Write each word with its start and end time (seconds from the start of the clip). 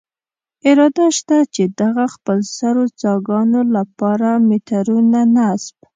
اراده 0.69 1.07
شته، 1.17 1.37
چې 1.53 1.63
دغو 1.79 2.05
خپلسرو 2.15 2.83
څاګانو 3.01 3.61
له 3.73 3.83
پاره 3.97 4.31
میټرونه 4.47 5.19
نصب. 5.35 5.77